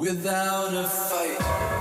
[0.00, 1.79] without a fight.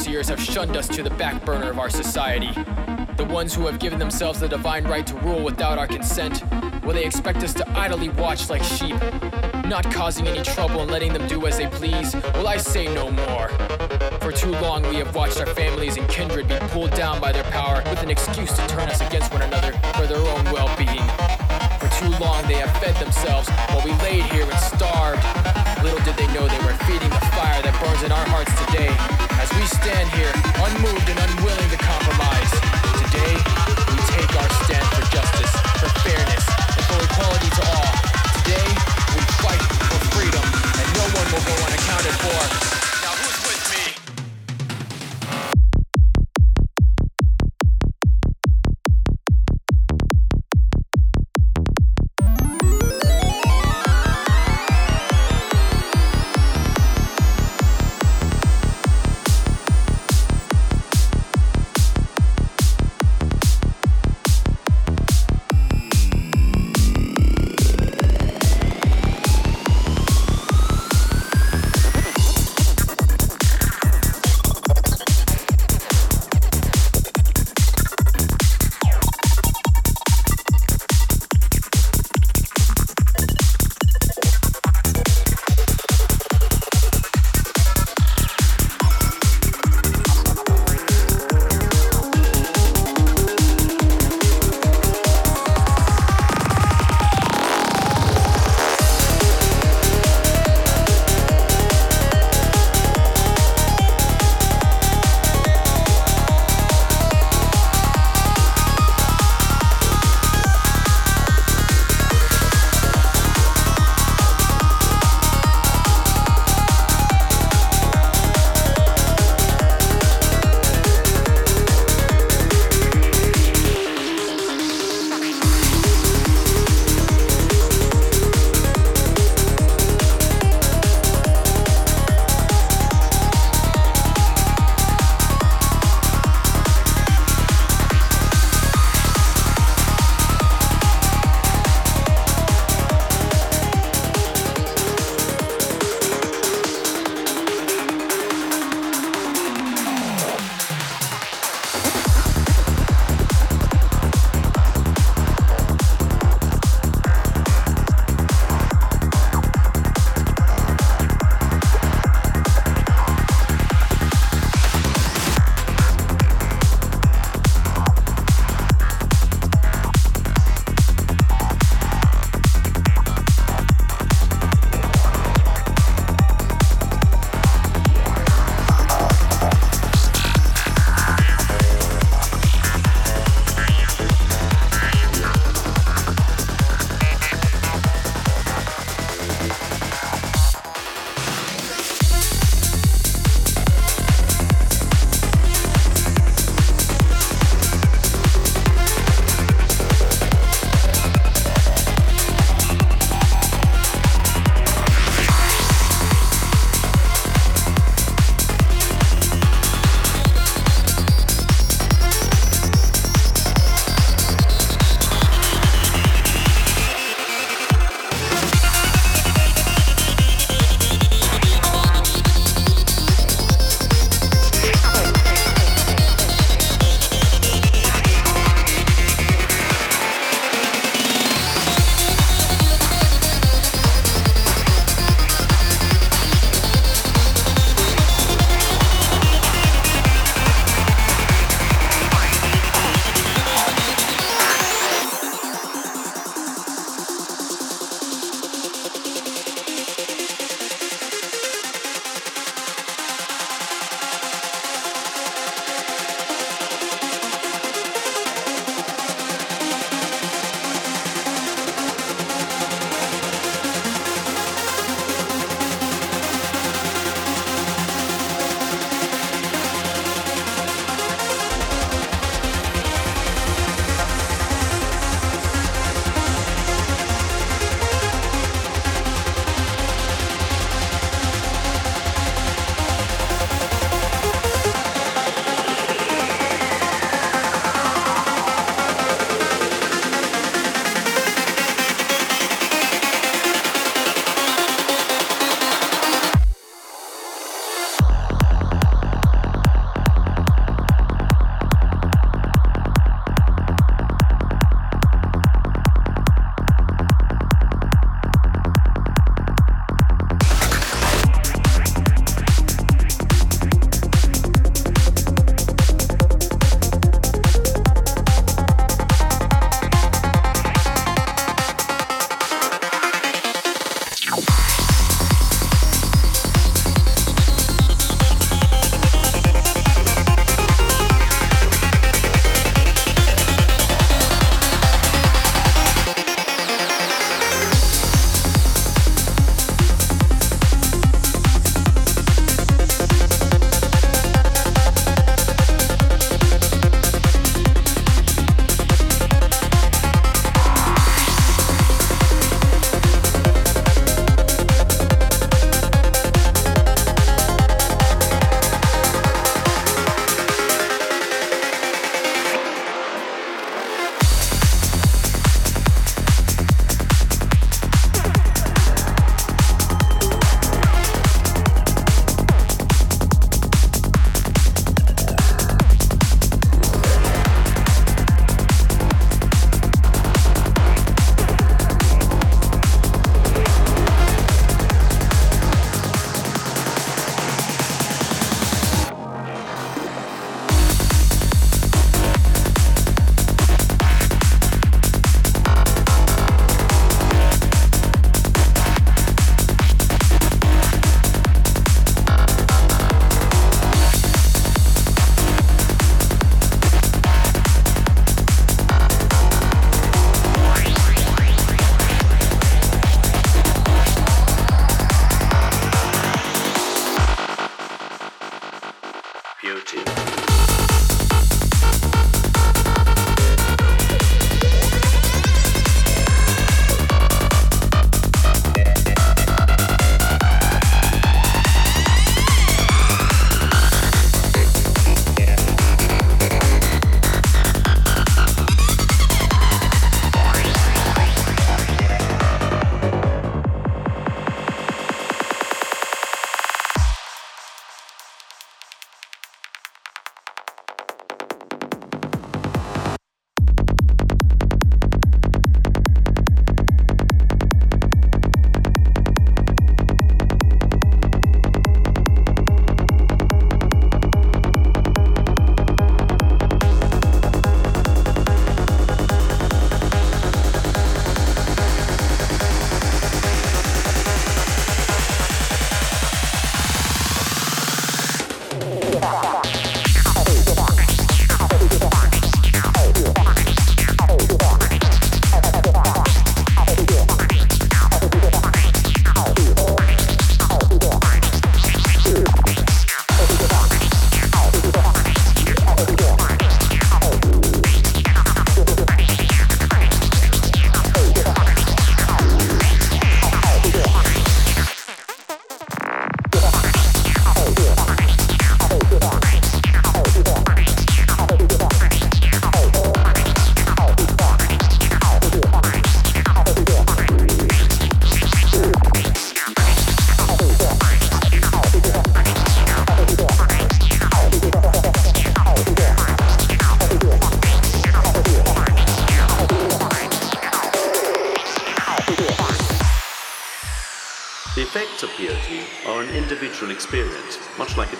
[0.00, 2.50] Overseers have shunned us to the back burner of our society.
[3.18, 6.42] The ones who have given themselves the divine right to rule without our consent,
[6.82, 8.96] will they expect us to idly watch like sheep,
[9.66, 12.14] not causing any trouble and letting them do as they please?
[12.32, 13.48] Will I say no more?
[14.20, 17.44] For too long, we have watched our families and kindred be pulled down by their
[17.52, 21.06] power with an excuse to turn us against one another for their own well being.
[21.78, 25.22] For too long, they have fed themselves while we laid here and starved.
[25.84, 29.29] Little did they know they were feeding the fire that burns in our hearts today.
[29.40, 30.30] As we stand here,
[30.60, 32.50] unmoved and unwilling to compromise.
[33.08, 33.32] Today,
[33.88, 36.44] we take our stand for justice, for fairness,
[36.76, 37.92] and for equality to all.
[38.44, 38.68] Today,
[39.16, 42.79] we fight for freedom, and no one will go unaccounted for.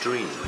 [0.00, 0.39] Dream.